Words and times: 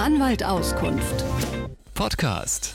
Anwalt 0.00 0.42
Auskunft. 0.42 1.26
Podcast. 1.92 2.74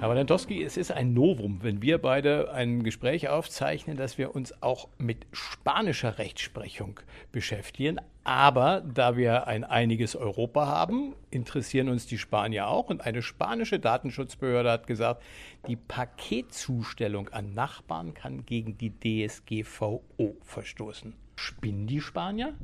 Herr 0.00 0.08
Walentowski, 0.08 0.60
es 0.64 0.76
ist 0.76 0.90
ein 0.90 1.14
Novum, 1.14 1.60
wenn 1.62 1.82
wir 1.82 1.98
beide 1.98 2.52
ein 2.52 2.82
Gespräch 2.82 3.28
aufzeichnen, 3.28 3.96
dass 3.96 4.18
wir 4.18 4.34
uns 4.34 4.60
auch 4.60 4.88
mit 4.98 5.24
spanischer 5.30 6.18
Rechtsprechung 6.18 6.98
beschäftigen. 7.30 8.00
Aber 8.24 8.80
da 8.80 9.16
wir 9.16 9.46
ein 9.46 9.62
einiges 9.62 10.16
Europa 10.16 10.66
haben, 10.66 11.14
interessieren 11.30 11.88
uns 11.88 12.06
die 12.06 12.18
Spanier 12.18 12.66
auch. 12.66 12.90
Und 12.90 13.02
eine 13.06 13.22
spanische 13.22 13.78
Datenschutzbehörde 13.78 14.72
hat 14.72 14.88
gesagt, 14.88 15.22
die 15.68 15.76
Paketzustellung 15.76 17.28
an 17.28 17.54
Nachbarn 17.54 18.14
kann 18.14 18.44
gegen 18.44 18.76
die 18.76 18.90
DSGVO 19.28 20.02
verstoßen. 20.42 21.14
Spinnen 21.36 21.86
die 21.86 22.00
Spanier? 22.00 22.54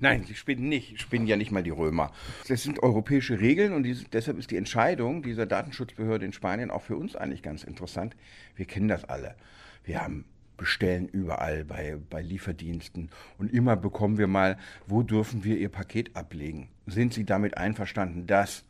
Nein, 0.00 0.24
sie 0.24 0.34
spinnen 0.34 0.68
nicht. 0.68 1.00
Spinnen 1.00 1.26
ja 1.26 1.36
nicht 1.36 1.50
mal 1.50 1.62
die 1.62 1.70
Römer. 1.70 2.12
Das 2.46 2.62
sind 2.62 2.82
europäische 2.82 3.40
Regeln 3.40 3.72
und 3.72 3.84
die, 3.84 3.94
deshalb 4.12 4.38
ist 4.38 4.50
die 4.50 4.56
Entscheidung 4.56 5.22
dieser 5.22 5.46
Datenschutzbehörde 5.46 6.26
in 6.26 6.32
Spanien 6.32 6.70
auch 6.70 6.82
für 6.82 6.96
uns 6.96 7.16
eigentlich 7.16 7.42
ganz 7.42 7.64
interessant. 7.64 8.16
Wir 8.54 8.66
kennen 8.66 8.88
das 8.88 9.04
alle. 9.04 9.34
Wir 9.84 10.02
haben 10.02 10.24
bestellen 10.58 11.08
überall 11.08 11.64
bei, 11.64 11.96
bei 12.10 12.20
Lieferdiensten 12.20 13.10
und 13.38 13.52
immer 13.52 13.76
bekommen 13.76 14.18
wir 14.18 14.26
mal, 14.26 14.58
wo 14.86 15.02
dürfen 15.02 15.44
wir 15.44 15.56
Ihr 15.56 15.70
Paket 15.70 16.14
ablegen? 16.16 16.68
Sind 16.86 17.14
Sie 17.14 17.24
damit 17.24 17.56
einverstanden, 17.56 18.26
dass? 18.26 18.64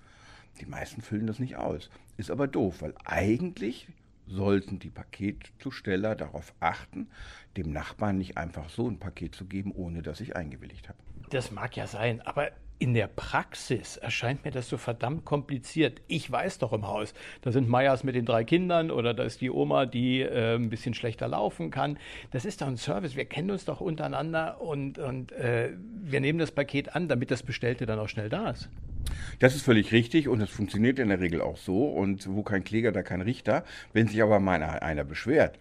Die 0.60 0.66
meisten 0.66 1.02
füllen 1.02 1.26
das 1.26 1.38
nicht 1.38 1.56
aus. 1.56 1.88
Ist 2.16 2.30
aber 2.30 2.46
doof, 2.46 2.82
weil 2.82 2.94
eigentlich 3.04 3.88
sollten 4.28 4.78
die 4.78 4.90
Paketzusteller 4.90 6.14
darauf 6.14 6.54
achten, 6.60 7.08
dem 7.56 7.72
Nachbarn 7.72 8.18
nicht 8.18 8.36
einfach 8.36 8.68
so 8.68 8.88
ein 8.88 8.98
Paket 8.98 9.34
zu 9.34 9.46
geben, 9.46 9.72
ohne 9.72 10.02
dass 10.02 10.20
ich 10.20 10.36
eingewilligt 10.36 10.88
habe. 10.88 10.98
Das 11.30 11.50
mag 11.50 11.76
ja 11.76 11.86
sein, 11.86 12.20
aber 12.22 12.50
in 12.78 12.94
der 12.94 13.08
Praxis 13.08 13.96
erscheint 13.96 14.44
mir 14.44 14.52
das 14.52 14.68
so 14.68 14.76
verdammt 14.76 15.24
kompliziert. 15.24 16.00
Ich 16.06 16.30
weiß 16.30 16.58
doch 16.58 16.72
im 16.72 16.86
Haus, 16.86 17.12
da 17.42 17.50
sind 17.50 17.68
Meyers 17.68 18.04
mit 18.04 18.14
den 18.14 18.24
drei 18.24 18.44
Kindern 18.44 18.90
oder 18.90 19.14
da 19.14 19.24
ist 19.24 19.40
die 19.40 19.50
Oma, 19.50 19.86
die 19.86 20.20
äh, 20.20 20.54
ein 20.54 20.70
bisschen 20.70 20.94
schlechter 20.94 21.26
laufen 21.28 21.70
kann. 21.70 21.98
Das 22.30 22.44
ist 22.44 22.62
doch 22.62 22.68
ein 22.68 22.76
Service. 22.76 23.16
Wir 23.16 23.24
kennen 23.24 23.50
uns 23.50 23.64
doch 23.64 23.80
untereinander 23.80 24.60
und, 24.60 24.98
und 24.98 25.32
äh, 25.32 25.72
wir 26.02 26.20
nehmen 26.20 26.38
das 26.38 26.52
Paket 26.52 26.94
an, 26.94 27.08
damit 27.08 27.30
das 27.30 27.42
Bestellte 27.42 27.84
dann 27.84 27.98
auch 27.98 28.08
schnell 28.08 28.28
da 28.28 28.50
ist. 28.50 28.68
Das 29.38 29.54
ist 29.54 29.62
völlig 29.62 29.92
richtig 29.92 30.28
und 30.28 30.40
es 30.40 30.50
funktioniert 30.50 30.98
in 30.98 31.08
der 31.08 31.20
Regel 31.20 31.40
auch 31.40 31.56
so. 31.56 31.86
Und 31.86 32.28
wo 32.28 32.42
kein 32.42 32.64
Kläger, 32.64 32.92
da 32.92 33.02
kein 33.02 33.20
Richter. 33.20 33.64
Wenn 33.92 34.08
sich 34.08 34.22
aber 34.22 34.40
mal 34.40 34.62
einer 34.62 35.04
beschwert 35.04 35.58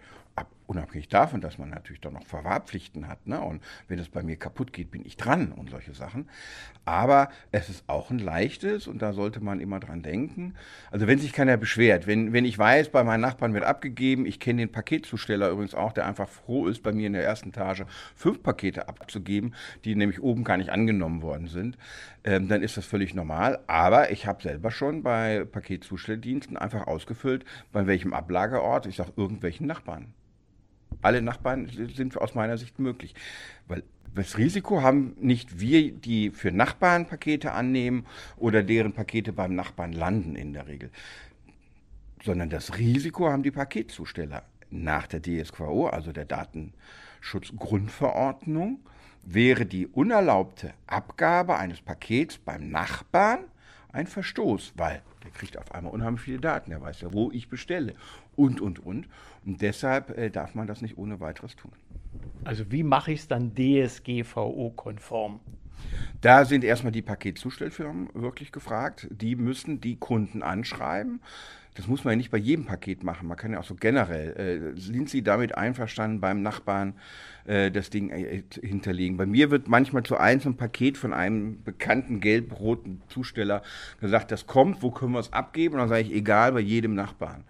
unabhängig 0.68 1.08
davon, 1.08 1.40
dass 1.40 1.58
man 1.58 1.70
natürlich 1.70 2.00
doch 2.00 2.12
noch 2.12 2.26
Verwahrpflichten 2.26 3.08
hat. 3.08 3.26
Ne? 3.26 3.40
Und 3.40 3.62
wenn 3.88 3.98
es 3.98 4.10
bei 4.10 4.22
mir 4.22 4.36
kaputt 4.36 4.72
geht, 4.72 4.90
bin 4.90 5.04
ich 5.04 5.16
dran 5.16 5.50
und 5.50 5.70
solche 5.70 5.94
Sachen. 5.94 6.28
Aber 6.84 7.30
es 7.52 7.70
ist 7.70 7.84
auch 7.86 8.10
ein 8.10 8.18
leichtes 8.18 8.86
und 8.86 9.00
da 9.00 9.14
sollte 9.14 9.40
man 9.40 9.60
immer 9.60 9.80
dran 9.80 10.02
denken. 10.02 10.54
Also 10.90 11.06
wenn 11.06 11.18
sich 11.18 11.32
keiner 11.32 11.56
beschwert, 11.56 12.06
wenn, 12.06 12.34
wenn 12.34 12.44
ich 12.44 12.58
weiß, 12.58 12.90
bei 12.90 13.02
meinen 13.02 13.22
Nachbarn 13.22 13.54
wird 13.54 13.64
abgegeben, 13.64 14.26
ich 14.26 14.40
kenne 14.40 14.60
den 14.60 14.72
Paketzusteller 14.72 15.50
übrigens 15.50 15.74
auch, 15.74 15.92
der 15.94 16.06
einfach 16.06 16.28
froh 16.28 16.66
ist, 16.66 16.82
bei 16.82 16.92
mir 16.92 17.06
in 17.06 17.14
der 17.14 17.24
ersten 17.24 17.48
Etage 17.48 17.84
fünf 18.14 18.42
Pakete 18.42 18.88
abzugeben, 18.88 19.54
die 19.86 19.96
nämlich 19.96 20.22
oben 20.22 20.44
gar 20.44 20.58
nicht 20.58 20.70
angenommen 20.70 21.22
worden 21.22 21.46
sind, 21.46 21.78
ähm, 22.24 22.48
dann 22.48 22.62
ist 22.62 22.76
das 22.76 22.84
völlig 22.84 23.14
normal. 23.14 23.60
Aber 23.66 24.10
ich 24.10 24.26
habe 24.26 24.42
selber 24.42 24.70
schon 24.70 25.02
bei 25.02 25.46
Paketzustelldiensten 25.50 26.58
einfach 26.58 26.86
ausgefüllt, 26.86 27.46
bei 27.72 27.86
welchem 27.86 28.12
Ablageort, 28.12 28.84
ich 28.84 28.96
sage 28.96 29.12
irgendwelchen 29.16 29.66
Nachbarn 29.66 30.12
alle 31.02 31.22
Nachbarn 31.22 31.68
sind 31.68 32.16
aus 32.16 32.34
meiner 32.34 32.58
Sicht 32.58 32.78
möglich. 32.78 33.14
Weil 33.66 33.82
das 34.14 34.38
Risiko 34.38 34.82
haben 34.82 35.14
nicht 35.20 35.60
wir, 35.60 35.92
die 35.92 36.30
für 36.30 36.50
Nachbarn 36.50 37.06
Pakete 37.06 37.52
annehmen 37.52 38.06
oder 38.36 38.62
deren 38.62 38.92
Pakete 38.92 39.32
beim 39.32 39.54
Nachbarn 39.54 39.92
landen 39.92 40.34
in 40.34 40.52
der 40.52 40.66
Regel, 40.66 40.90
sondern 42.24 42.50
das 42.50 42.78
Risiko 42.78 43.28
haben 43.28 43.42
die 43.42 43.50
Paketzusteller. 43.50 44.44
Nach 44.70 45.06
der 45.06 45.22
DSGVO, 45.22 45.86
also 45.86 46.12
der 46.12 46.26
Datenschutzgrundverordnung, 46.26 48.80
wäre 49.22 49.64
die 49.66 49.86
unerlaubte 49.86 50.74
Abgabe 50.86 51.56
eines 51.56 51.80
Pakets 51.80 52.38
beim 52.38 52.70
Nachbarn 52.70 53.44
ein 53.92 54.06
Verstoß, 54.06 54.74
weil 54.76 55.02
der 55.24 55.30
kriegt 55.30 55.58
auf 55.58 55.72
einmal 55.72 55.92
unheimlich 55.92 56.22
viele 56.22 56.40
Daten, 56.40 56.70
der 56.70 56.80
weiß 56.80 57.00
ja, 57.00 57.12
wo 57.12 57.30
ich 57.30 57.48
bestelle 57.48 57.94
und, 58.36 58.60
und, 58.60 58.78
und. 58.78 59.08
Und 59.44 59.62
deshalb 59.62 60.16
äh, 60.16 60.30
darf 60.30 60.54
man 60.54 60.66
das 60.66 60.82
nicht 60.82 60.98
ohne 60.98 61.20
weiteres 61.20 61.56
tun. 61.56 61.72
Also 62.44 62.70
wie 62.70 62.82
mache 62.82 63.12
ich 63.12 63.20
es 63.20 63.28
dann 63.28 63.54
DSGVO-konform? 63.54 65.40
Da 66.20 66.44
sind 66.44 66.64
erstmal 66.64 66.92
die 66.92 67.02
Paketzustellfirmen 67.02 68.08
wirklich 68.14 68.52
gefragt. 68.52 69.06
Die 69.10 69.36
müssen 69.36 69.80
die 69.80 69.96
Kunden 69.96 70.42
anschreiben. 70.42 71.20
Das 71.78 71.86
muss 71.86 72.02
man 72.02 72.12
ja 72.12 72.16
nicht 72.16 72.32
bei 72.32 72.38
jedem 72.38 72.64
Paket 72.64 73.04
machen. 73.04 73.28
Man 73.28 73.36
kann 73.36 73.52
ja 73.52 73.60
auch 73.60 73.64
so 73.64 73.76
generell. 73.76 74.74
Äh, 74.76 74.80
sind 74.80 75.08
Sie 75.08 75.22
damit 75.22 75.56
einverstanden, 75.56 76.20
beim 76.20 76.42
Nachbarn 76.42 76.94
äh, 77.46 77.70
das 77.70 77.88
Ding 77.88 78.10
äh, 78.10 78.42
hinterlegen? 78.60 79.16
Bei 79.16 79.26
mir 79.26 79.52
wird 79.52 79.68
manchmal 79.68 80.02
zu 80.02 80.16
einzelnen 80.16 80.56
Paket 80.56 80.98
von 80.98 81.12
einem 81.12 81.62
bekannten 81.62 82.18
gelb-roten 82.18 83.00
Zusteller 83.08 83.62
gesagt, 84.00 84.32
das 84.32 84.48
kommt, 84.48 84.82
wo 84.82 84.90
können 84.90 85.12
wir 85.12 85.20
es 85.20 85.32
abgeben? 85.32 85.74
Und 85.74 85.80
dann 85.82 85.88
sage 85.88 86.02
ich, 86.02 86.12
egal, 86.12 86.50
bei 86.50 86.60
jedem 86.60 86.96
Nachbarn. 86.96 87.44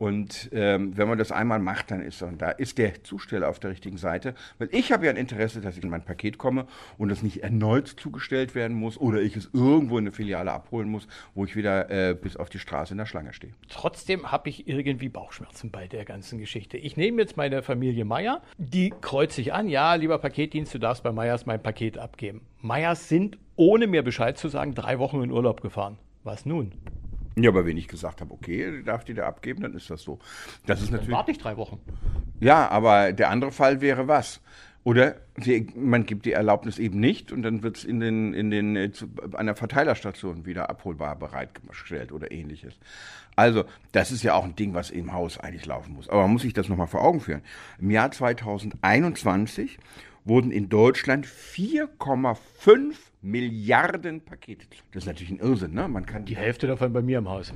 Und 0.00 0.48
ähm, 0.52 0.96
wenn 0.96 1.08
man 1.08 1.18
das 1.18 1.30
einmal 1.30 1.58
macht, 1.58 1.90
dann 1.90 2.00
ist 2.00 2.22
und 2.22 2.40
da 2.40 2.52
ist 2.52 2.78
der 2.78 3.04
Zusteller 3.04 3.50
auf 3.50 3.58
der 3.60 3.68
richtigen 3.68 3.98
Seite, 3.98 4.34
weil 4.56 4.70
ich 4.72 4.92
habe 4.92 5.04
ja 5.04 5.10
ein 5.10 5.18
Interesse, 5.18 5.60
dass 5.60 5.76
ich 5.76 5.84
in 5.84 5.90
mein 5.90 6.06
Paket 6.06 6.38
komme 6.38 6.66
und 6.96 7.10
das 7.10 7.22
nicht 7.22 7.42
erneut 7.42 7.86
zugestellt 7.86 8.54
werden 8.54 8.78
muss 8.78 8.96
oder 8.96 9.20
ich 9.20 9.36
es 9.36 9.50
irgendwo 9.52 9.98
in 9.98 10.04
eine 10.04 10.12
Filiale 10.12 10.52
abholen 10.52 10.88
muss, 10.88 11.06
wo 11.34 11.44
ich 11.44 11.54
wieder 11.54 11.90
äh, 11.90 12.14
bis 12.14 12.38
auf 12.38 12.48
die 12.48 12.58
Straße 12.58 12.94
in 12.94 12.98
der 12.98 13.04
Schlange 13.04 13.34
stehe. 13.34 13.52
Trotzdem 13.68 14.32
habe 14.32 14.48
ich 14.48 14.66
irgendwie 14.66 15.10
Bauchschmerzen 15.10 15.70
bei 15.70 15.86
der 15.86 16.06
ganzen 16.06 16.38
Geschichte. 16.38 16.78
Ich 16.78 16.96
nehme 16.96 17.20
jetzt 17.20 17.36
meine 17.36 17.62
Familie 17.62 18.06
Meier, 18.06 18.40
die 18.56 18.94
kreuzt 19.02 19.36
sich 19.36 19.52
an, 19.52 19.68
ja, 19.68 19.96
lieber 19.96 20.16
Paketdienst, 20.16 20.72
du 20.72 20.78
darfst 20.78 21.02
bei 21.02 21.12
Meyers 21.12 21.44
mein 21.44 21.62
Paket 21.62 21.98
abgeben. 21.98 22.40
Meyers 22.62 23.10
sind, 23.10 23.36
ohne 23.56 23.86
mir 23.86 24.02
Bescheid 24.02 24.38
zu 24.38 24.48
sagen, 24.48 24.74
drei 24.74 24.98
Wochen 24.98 25.22
in 25.22 25.30
Urlaub 25.30 25.60
gefahren. 25.60 25.98
Was 26.24 26.46
nun? 26.46 26.72
Ja, 27.36 27.50
aber 27.50 27.64
wenn 27.64 27.76
ich 27.76 27.88
gesagt 27.88 28.20
habe, 28.20 28.32
okay, 28.32 28.82
darf 28.82 29.04
die 29.04 29.14
da 29.14 29.26
abgeben, 29.26 29.62
dann 29.62 29.74
ist 29.74 29.88
das 29.90 30.02
so. 30.02 30.18
Das 30.66 30.82
ist 30.82 30.90
natürlich. 30.90 31.14
Warte 31.14 31.30
ich 31.30 31.38
drei 31.38 31.56
Wochen. 31.56 31.78
Ja, 32.40 32.68
aber 32.68 33.12
der 33.12 33.30
andere 33.30 33.52
Fall 33.52 33.80
wäre 33.80 34.08
was? 34.08 34.40
Oder 34.82 35.16
sie, 35.36 35.68
man 35.76 36.06
gibt 36.06 36.24
die 36.24 36.32
Erlaubnis 36.32 36.78
eben 36.78 37.00
nicht 37.00 37.32
und 37.32 37.42
dann 37.42 37.62
wird 37.62 37.76
es 37.76 37.84
in 37.84 38.00
den, 38.00 38.32
in 38.32 38.50
den, 38.50 38.76
äh, 38.76 38.90
zu, 38.90 39.08
einer 39.34 39.54
Verteilerstation 39.54 40.46
wieder 40.46 40.70
abholbar 40.70 41.16
bereitgestellt 41.16 42.12
oder 42.12 42.32
ähnliches. 42.32 42.74
Also, 43.36 43.64
das 43.92 44.10
ist 44.10 44.22
ja 44.22 44.34
auch 44.34 44.44
ein 44.44 44.56
Ding, 44.56 44.72
was 44.72 44.90
im 44.90 45.12
Haus 45.12 45.38
eigentlich 45.38 45.66
laufen 45.66 45.94
muss. 45.94 46.08
Aber 46.08 46.22
man 46.22 46.32
muss 46.32 46.42
sich 46.42 46.54
das 46.54 46.68
nochmal 46.68 46.86
vor 46.86 47.02
Augen 47.02 47.20
führen. 47.20 47.42
Im 47.78 47.90
Jahr 47.90 48.10
2021 48.10 49.78
wurden 50.30 50.52
in 50.52 50.68
Deutschland 50.68 51.26
4,5 51.26 52.94
Milliarden 53.20 54.20
Pakete. 54.22 54.64
Das 54.92 55.02
ist 55.02 55.06
natürlich 55.06 55.30
ein 55.32 55.40
Irrsinn, 55.40 55.74
ne? 55.74 55.88
Man 55.88 56.06
kann 56.06 56.24
die 56.24 56.36
Hälfte 56.36 56.68
davon 56.68 56.92
bei 56.92 57.02
mir 57.02 57.18
im 57.18 57.28
Haus. 57.28 57.52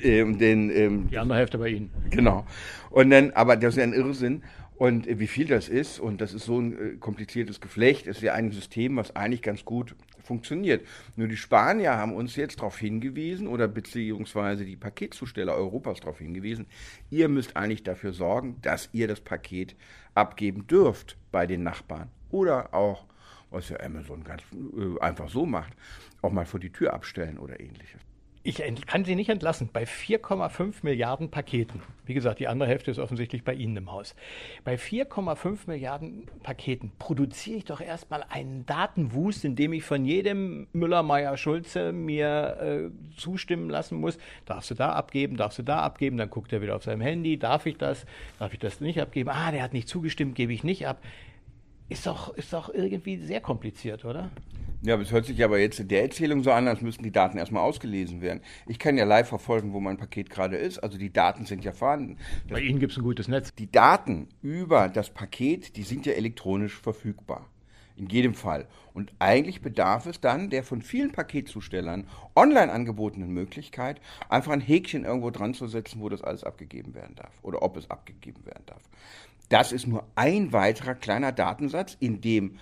Ähm, 0.00 0.38
den, 0.38 0.70
ähm, 0.70 1.08
die 1.10 1.18
andere 1.18 1.36
Hälfte 1.36 1.58
bei 1.58 1.68
Ihnen. 1.68 1.90
Genau. 2.10 2.46
Und 2.90 3.10
dann, 3.10 3.32
aber 3.32 3.56
das 3.56 3.74
ist 3.74 3.78
ja 3.78 3.82
ein 3.82 3.92
Irrsinn. 3.92 4.42
Und 4.82 5.06
wie 5.06 5.28
viel 5.28 5.46
das 5.46 5.68
ist, 5.68 6.00
und 6.00 6.20
das 6.20 6.34
ist 6.34 6.44
so 6.44 6.58
ein 6.58 6.72
äh, 6.72 6.96
kompliziertes 6.96 7.60
Geflecht, 7.60 8.08
ist 8.08 8.20
ja 8.20 8.34
ein 8.34 8.50
System, 8.50 8.96
was 8.96 9.14
eigentlich 9.14 9.40
ganz 9.40 9.64
gut 9.64 9.94
funktioniert. 10.24 10.84
Nur 11.14 11.28
die 11.28 11.36
Spanier 11.36 11.92
haben 11.92 12.12
uns 12.12 12.34
jetzt 12.34 12.58
darauf 12.58 12.78
hingewiesen, 12.78 13.46
oder 13.46 13.68
beziehungsweise 13.68 14.64
die 14.64 14.74
Paketzusteller 14.74 15.54
Europas 15.54 16.00
darauf 16.00 16.18
hingewiesen, 16.18 16.66
ihr 17.10 17.28
müsst 17.28 17.56
eigentlich 17.56 17.84
dafür 17.84 18.12
sorgen, 18.12 18.56
dass 18.62 18.88
ihr 18.92 19.06
das 19.06 19.20
Paket 19.20 19.76
abgeben 20.16 20.66
dürft 20.66 21.16
bei 21.30 21.46
den 21.46 21.62
Nachbarn. 21.62 22.10
Oder 22.32 22.74
auch, 22.74 23.06
was 23.52 23.68
ja 23.68 23.78
Amazon 23.78 24.24
ganz 24.24 24.42
äh, 24.52 25.00
einfach 25.00 25.28
so 25.28 25.46
macht, 25.46 25.74
auch 26.22 26.32
mal 26.32 26.44
vor 26.44 26.58
die 26.58 26.70
Tür 26.70 26.92
abstellen 26.92 27.38
oder 27.38 27.60
ähnliches. 27.60 28.00
Ich 28.44 28.60
kann 28.86 29.04
Sie 29.04 29.14
nicht 29.14 29.28
entlassen. 29.28 29.70
Bei 29.72 29.84
4,5 29.84 30.74
Milliarden 30.82 31.30
Paketen, 31.30 31.80
wie 32.06 32.14
gesagt, 32.14 32.40
die 32.40 32.48
andere 32.48 32.68
Hälfte 32.68 32.90
ist 32.90 32.98
offensichtlich 32.98 33.44
bei 33.44 33.54
Ihnen 33.54 33.76
im 33.76 33.92
Haus. 33.92 34.16
Bei 34.64 34.74
4,5 34.74 35.58
Milliarden 35.66 36.26
Paketen 36.42 36.90
produziere 36.98 37.58
ich 37.58 37.64
doch 37.64 37.80
erstmal 37.80 38.24
einen 38.28 38.66
Datenwust, 38.66 39.44
in 39.44 39.54
dem 39.54 39.72
ich 39.72 39.84
von 39.84 40.04
jedem 40.04 40.66
Müller, 40.72 41.04
Meier, 41.04 41.36
Schulze 41.36 41.92
mir 41.92 42.90
äh, 42.90 43.16
zustimmen 43.16 43.70
lassen 43.70 44.00
muss. 44.00 44.18
Darfst 44.44 44.72
du 44.72 44.74
da 44.74 44.90
abgeben, 44.92 45.36
darfst 45.36 45.60
du 45.60 45.62
da 45.62 45.78
abgeben, 45.80 46.16
dann 46.16 46.28
guckt 46.28 46.52
er 46.52 46.60
wieder 46.62 46.74
auf 46.74 46.82
seinem 46.82 47.00
Handy, 47.00 47.38
darf 47.38 47.66
ich 47.66 47.76
das, 47.76 48.06
darf 48.40 48.52
ich 48.52 48.58
das 48.58 48.80
nicht 48.80 49.00
abgeben? 49.00 49.30
Ah, 49.30 49.52
der 49.52 49.62
hat 49.62 49.72
nicht 49.72 49.88
zugestimmt, 49.88 50.34
gebe 50.34 50.52
ich 50.52 50.64
nicht 50.64 50.88
ab. 50.88 51.00
Ist 51.88 52.08
doch, 52.08 52.34
ist 52.34 52.52
doch 52.52 52.74
irgendwie 52.74 53.18
sehr 53.18 53.40
kompliziert, 53.40 54.04
oder? 54.04 54.30
Ja, 54.84 54.94
aber 54.94 55.04
es 55.04 55.12
hört 55.12 55.26
sich 55.26 55.42
aber 55.44 55.60
jetzt 55.60 55.78
in 55.78 55.86
der 55.86 56.02
Erzählung 56.02 56.42
so 56.42 56.50
an, 56.50 56.66
als 56.66 56.80
müssten 56.80 57.04
die 57.04 57.12
Daten 57.12 57.38
erstmal 57.38 57.62
ausgelesen 57.62 58.20
werden. 58.20 58.40
Ich 58.66 58.80
kann 58.80 58.98
ja 58.98 59.04
live 59.04 59.28
verfolgen, 59.28 59.72
wo 59.72 59.78
mein 59.78 59.96
Paket 59.96 60.28
gerade 60.28 60.56
ist. 60.56 60.80
Also 60.80 60.98
die 60.98 61.12
Daten 61.12 61.46
sind 61.46 61.64
ja 61.64 61.72
vorhanden. 61.72 62.16
Das 62.48 62.58
Bei 62.58 62.64
Ihnen 62.64 62.80
gibt 62.80 62.90
es 62.90 62.98
ein 62.98 63.04
gutes 63.04 63.28
Netz. 63.28 63.54
Die 63.54 63.70
Daten 63.70 64.28
über 64.42 64.88
das 64.88 65.10
Paket, 65.10 65.76
die 65.76 65.84
sind 65.84 66.04
ja 66.04 66.14
elektronisch 66.14 66.80
verfügbar. 66.80 67.46
In 67.94 68.08
jedem 68.08 68.34
Fall. 68.34 68.66
Und 68.92 69.12
eigentlich 69.20 69.62
bedarf 69.62 70.06
es 70.06 70.20
dann 70.20 70.50
der 70.50 70.64
von 70.64 70.82
vielen 70.82 71.12
Paketzustellern 71.12 72.08
online 72.34 72.72
angebotenen 72.72 73.30
Möglichkeit, 73.30 74.00
einfach 74.28 74.50
ein 74.50 74.60
Häkchen 74.60 75.04
irgendwo 75.04 75.30
dran 75.30 75.54
zu 75.54 75.68
setzen, 75.68 76.00
wo 76.00 76.08
das 76.08 76.22
alles 76.22 76.42
abgegeben 76.42 76.94
werden 76.94 77.14
darf 77.14 77.32
oder 77.42 77.62
ob 77.62 77.76
es 77.76 77.88
abgegeben 77.88 78.44
werden 78.46 78.64
darf. 78.66 78.82
Das 79.48 79.70
ist 79.70 79.86
nur 79.86 80.06
ein 80.14 80.52
weiterer 80.52 80.94
kleiner 80.94 81.30
Datensatz 81.30 81.96
in 82.00 82.22
dem 82.22 82.58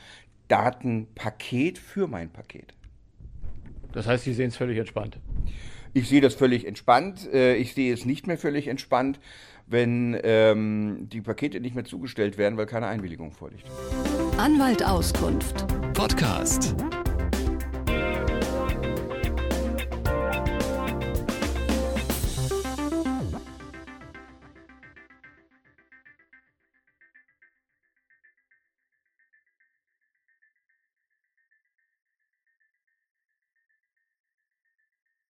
Datenpaket 0.50 1.78
für 1.78 2.06
mein 2.06 2.30
Paket. 2.30 2.74
Das 3.92 4.06
heißt, 4.06 4.24
Sie 4.24 4.34
sehen 4.34 4.48
es 4.48 4.56
völlig 4.56 4.78
entspannt. 4.78 5.18
Ich 5.92 6.08
sehe 6.08 6.20
das 6.20 6.34
völlig 6.34 6.66
entspannt. 6.66 7.28
Äh, 7.32 7.56
ich 7.56 7.74
sehe 7.74 7.92
es 7.92 8.04
nicht 8.04 8.26
mehr 8.26 8.38
völlig 8.38 8.68
entspannt, 8.68 9.18
wenn 9.66 10.18
ähm, 10.22 11.08
die 11.10 11.20
Pakete 11.20 11.60
nicht 11.60 11.74
mehr 11.74 11.84
zugestellt 11.84 12.38
werden, 12.38 12.56
weil 12.56 12.66
keine 12.66 12.86
Einwilligung 12.86 13.32
vorliegt. 13.32 13.66
Anwalt 14.36 14.84
Auskunft. 14.84 15.66
Podcast. 15.94 16.74